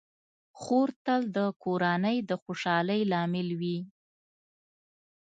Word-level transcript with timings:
خور 0.59 0.89
تل 1.05 1.21
د 1.37 1.37
کورنۍ 1.63 2.17
د 2.29 2.31
خوشحالۍ 2.43 3.01
لامل 3.11 3.49
وي. 3.59 3.77